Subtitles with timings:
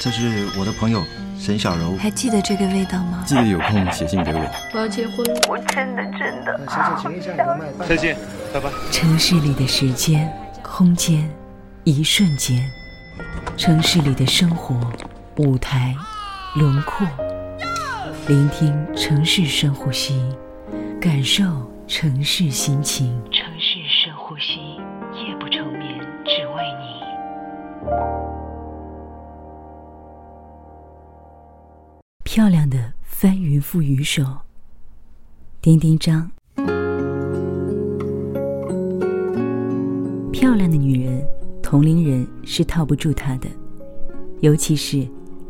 [0.00, 1.02] 这是我的朋友
[1.38, 1.96] 沈小柔。
[1.96, 3.24] 还记得这个味道吗？
[3.26, 4.50] 记得有空写信给我。
[4.72, 6.60] 我要结婚了，我真的真的。
[7.86, 8.16] 再见，
[8.52, 8.70] 拜拜。
[8.92, 10.32] 城市里的时间、
[10.62, 11.28] 空间，
[11.84, 12.60] 一瞬间；
[13.56, 14.78] 城市里的生活、
[15.36, 15.96] 舞台、
[16.54, 17.06] 轮廓。
[18.28, 20.22] 聆听城市深呼吸，
[21.00, 21.44] 感受
[21.88, 23.20] 城市心情。
[32.38, 34.22] 漂亮的翻云覆雨手，
[35.60, 36.30] 丁丁张。
[40.30, 41.26] 漂亮的女人，
[41.60, 43.48] 同龄人是套不住她的，
[44.38, 45.04] 尤其是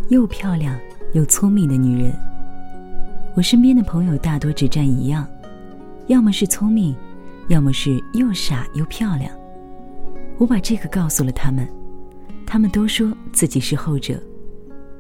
[0.09, 0.81] 又漂亮
[1.13, 2.11] 又聪明的女人。
[3.37, 5.29] 我身边的朋友大多只占一样，
[6.07, 6.97] 要么是聪明，
[7.49, 9.31] 要么是又傻又漂亮。
[10.39, 11.69] 我把这个告诉了他们，
[12.47, 14.19] 他们都说自己是后者，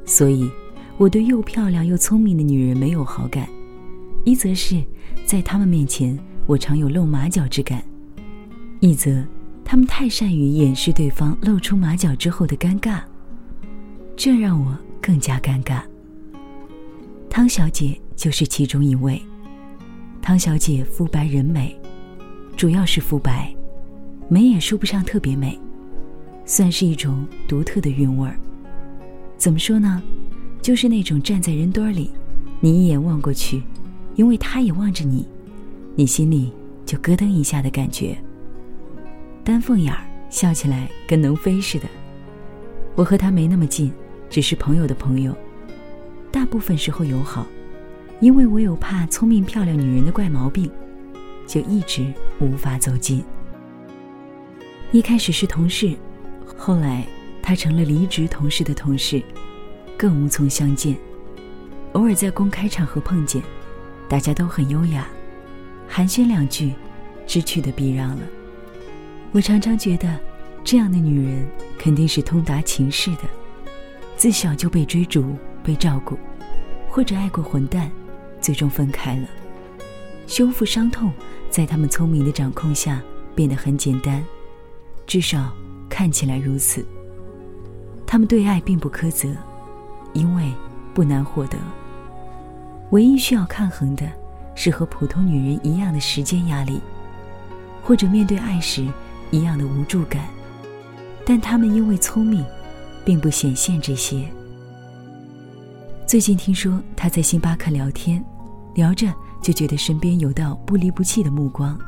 [0.04, 0.50] 所以
[0.98, 3.48] 我对又漂亮又聪明的女人没有好感。
[4.24, 4.82] 一则是
[5.24, 7.82] 在他们面前我常有露马脚之感，
[8.80, 9.24] 一则
[9.64, 13.00] 他们太善于掩饰对方露出马脚之后的尴尬，
[14.16, 15.82] 这让我更加尴尬。
[17.30, 17.98] 汤小姐。
[18.18, 19.22] 就是其中一位，
[20.20, 21.80] 汤小姐肤白人美，
[22.56, 23.54] 主要是肤白，
[24.28, 25.56] 美也说不上特别美，
[26.44, 28.36] 算是一种独特的韵味儿。
[29.36, 30.02] 怎么说呢？
[30.68, 32.10] 就是那种站在人堆里，
[32.60, 33.62] 你一眼望过去，
[34.16, 35.26] 因为他也望着你，
[35.94, 36.52] 你心里
[36.84, 38.14] 就咯噔一下的感觉。
[39.42, 41.88] 丹凤眼儿，笑起来跟能飞似的。
[42.96, 43.90] 我和他没那么近，
[44.28, 45.34] 只是朋友的朋友，
[46.30, 47.46] 大部分时候友好。
[48.20, 50.70] 因为我有怕聪明漂亮女人的怪毛病，
[51.46, 52.04] 就一直
[52.40, 53.24] 无法走近。
[54.92, 55.96] 一开始是同事，
[56.58, 57.06] 后来
[57.40, 59.22] 他成了离职同事的同事，
[59.98, 60.96] 更无从相见。
[61.92, 63.42] 偶尔在公开场合碰见，
[64.08, 65.08] 大家都很优雅，
[65.88, 66.72] 寒暄两句，
[67.26, 68.22] 知趣的避让了。
[69.32, 70.18] 我常常觉得，
[70.62, 73.22] 这样的女人肯定是通达情事的，
[74.16, 76.16] 自小就被追逐、被照顾，
[76.88, 77.90] 或者爱过混蛋。
[78.40, 79.26] 最终分开了，
[80.28, 81.12] 修复伤痛，
[81.50, 83.02] 在他们聪明的掌控下
[83.34, 84.24] 变得很简单，
[85.08, 85.52] 至少
[85.88, 86.86] 看起来如此。
[88.06, 89.34] 他们对爱并不苛责，
[90.12, 90.52] 因为
[90.94, 91.58] 不难获得。
[92.90, 94.06] 唯一需要抗衡的，
[94.54, 96.80] 是和普通女人一样的时间压力，
[97.82, 98.86] 或者面对爱时
[99.30, 100.24] 一样的无助感。
[101.26, 102.44] 但他们因为聪明，
[103.04, 104.26] 并不显现这些。
[106.06, 108.24] 最近听说他在星巴克聊天，
[108.74, 111.78] 聊着就觉得身边有道不离不弃的目光，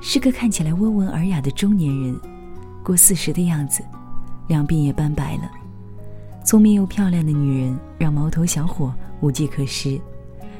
[0.00, 2.18] 是个看起来温文尔雅的中年人，
[2.82, 3.84] 过四十的样子，
[4.48, 5.50] 两鬓也斑白了。
[6.44, 9.98] 聪明又漂亮的女人让毛头小伙无计可施，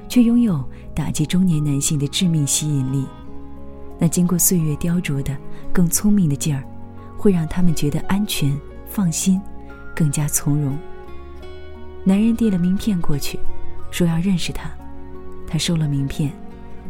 [0.08, 0.64] 却拥有
[0.94, 3.04] 打击中年男性的致命吸引力。
[3.98, 5.36] 那经过岁月雕琢的
[5.74, 6.64] 更聪明的劲儿，
[7.18, 8.58] 会让他们觉得安全、
[8.88, 9.38] 放心，
[9.94, 10.76] 更加从容。
[12.02, 13.38] 男人递了名片过去，
[13.90, 14.70] 说要认识他。
[15.46, 16.32] 他收了名片，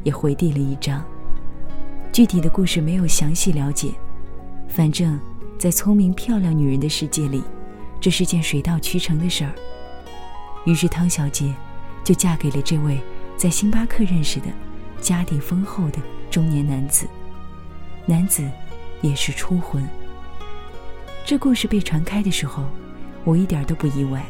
[0.05, 1.05] 也回递了一张。
[2.13, 3.91] 具体的故事没有详细了解，
[4.69, 5.19] 反正，
[5.59, 7.43] 在聪明漂亮女人的世界里，
[8.05, 9.55] 这是件水到渠成的事儿。
[10.67, 11.55] 于是汤小姐
[12.05, 13.01] 就嫁给了这位
[13.35, 14.47] 在星巴克认识的、
[15.01, 15.97] 家底丰厚的
[16.31, 17.07] 中年男子。
[18.05, 18.47] 男子
[19.01, 19.83] 也是初婚。
[21.25, 22.65] 这故事被传开的时候，
[23.25, 24.23] 我一点都不意外。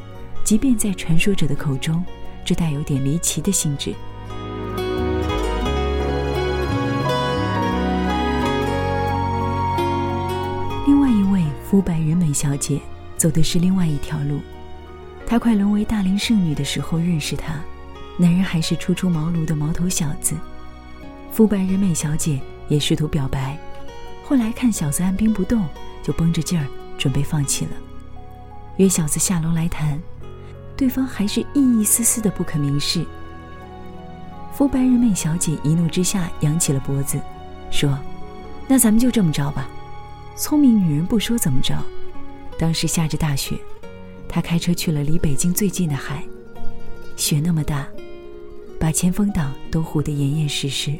[0.44, 2.04] 即便在传说者的口中，
[2.44, 3.92] 这带有点离奇的性质。
[10.86, 12.80] 另外一位肤白人美小姐
[13.24, 14.38] 走的是另外一条路。
[15.26, 17.54] 她快沦为大龄剩女的时候认识他，
[18.18, 20.36] 男人还是初出茅庐的毛头小子。
[21.32, 23.58] 肤白人美小姐也试图表白，
[24.26, 25.66] 后来看小子按兵不动，
[26.02, 26.66] 就绷着劲儿
[26.98, 27.70] 准备放弃了，
[28.76, 29.98] 约小子下楼来谈。
[30.76, 33.06] 对方还是一一丝丝的不肯明示。
[34.52, 37.18] 肤白人美小姐一怒之下扬起了脖子，
[37.70, 37.98] 说
[38.68, 39.66] ：“那咱们就这么着吧。”
[40.36, 41.74] 聪明女人不说怎么着。
[42.58, 43.58] 当时下着大雪，
[44.28, 46.24] 他开车去了离北京最近的海，
[47.16, 47.88] 雪那么大，
[48.78, 50.96] 把前风挡都糊得严严实实。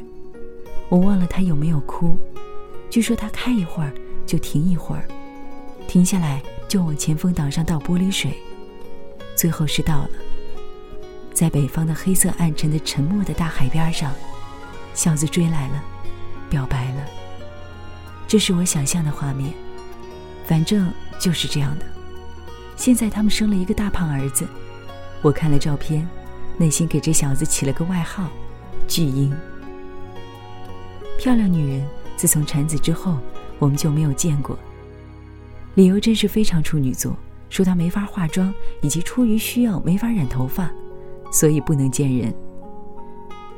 [0.89, 2.17] 我忘了他有没有哭。
[2.91, 3.93] 据说他开一会儿
[4.27, 5.05] 就停一会儿，
[5.89, 8.33] 停下来就往前风挡上倒玻璃水。
[9.35, 10.11] 最后是到了，
[11.33, 14.13] 在北方的黑色暗沉的沉默的大海边上，
[14.93, 15.85] 小子追来了，
[16.49, 17.05] 表白了。
[18.29, 19.53] 这是我想象的画面，
[20.47, 21.85] 反正就是这样的。
[22.77, 24.47] 现在他们生了一个大胖儿子。
[25.23, 26.07] 我看了照片，
[26.59, 28.29] 内心给这小子起了个外号——
[28.87, 29.35] 巨婴。
[31.19, 33.19] 漂亮女人，自从产子之后，
[33.59, 34.59] 我们就没有见过。
[35.77, 37.17] 理由真是非常处女座，
[37.49, 38.53] 说她没法化妆，
[38.83, 40.71] 以及出于需要没法染头发，
[41.31, 42.35] 所以不能见人。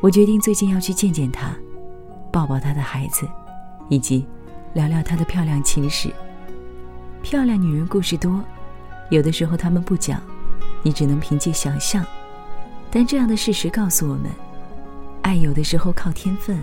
[0.00, 1.56] 我决定最近要去见见她，
[2.30, 3.26] 抱抱她的孩子，
[3.88, 4.24] 以及
[4.74, 6.12] 聊聊她的漂亮情史。
[7.28, 8.40] 漂亮女人故事多，
[9.10, 10.22] 有的时候她们不讲，
[10.84, 12.06] 你只能凭借想象。
[12.88, 14.30] 但这样的事实告诉我们，
[15.22, 16.62] 爱有的时候靠天分，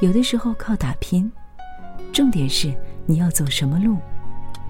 [0.00, 1.30] 有的时候靠打拼。
[2.14, 2.74] 重点是
[3.04, 3.98] 你要走什么路，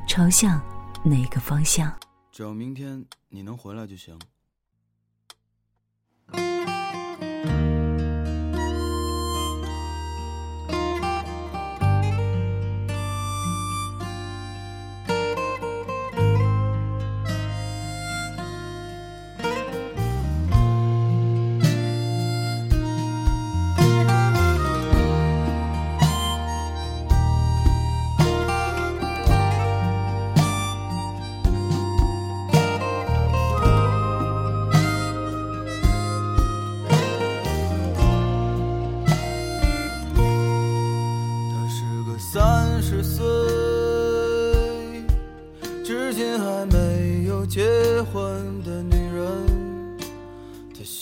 [0.08, 0.60] 朝向
[1.04, 1.94] 哪个方向。
[2.32, 4.18] 只要明天你能回来就行。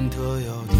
[0.00, 0.79] 人特有的。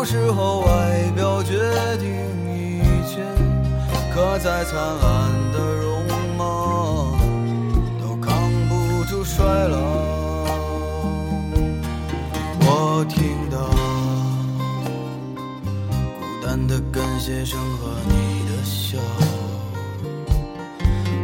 [0.00, 1.58] 有时候，外表决
[1.98, 2.08] 定
[2.48, 3.20] 一切，
[4.14, 6.02] 可再灿烂的容
[6.38, 7.18] 貌，
[8.00, 9.76] 都扛不住衰老。
[12.62, 13.58] 我听到
[16.18, 18.96] 孤单的感谢声和你的笑，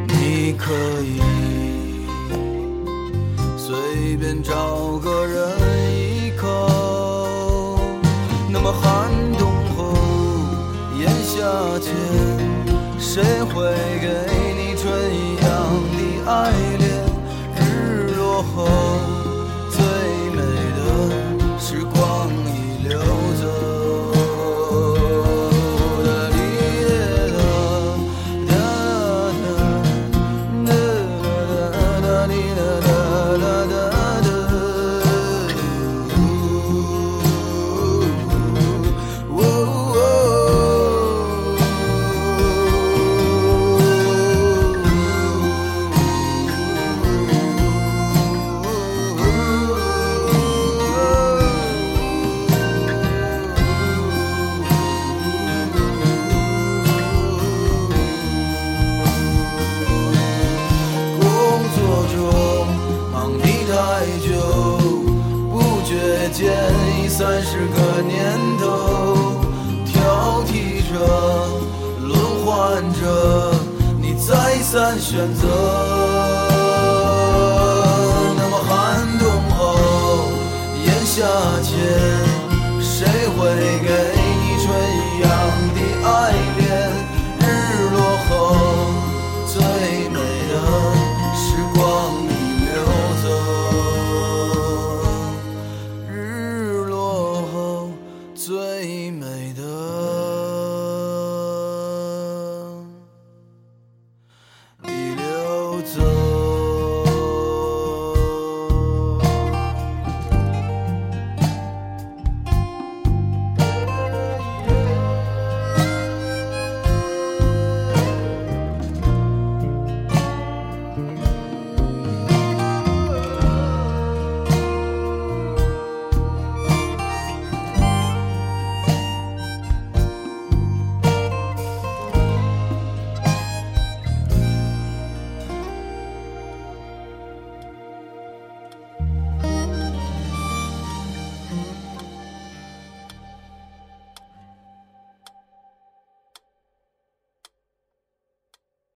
[0.07, 1.19] 你可以
[3.57, 5.16] 随便找个
[13.17, 14.36] 谁会给
[65.97, 66.53] 却见，
[67.03, 69.17] 已三十个年头，
[69.87, 70.95] 挑剔着，
[72.03, 73.55] 轮换着，
[73.99, 75.49] 你再三选择。
[78.37, 79.27] 那么寒冬
[79.57, 79.79] 后，
[80.85, 81.25] 炎夏
[81.63, 82.26] 前。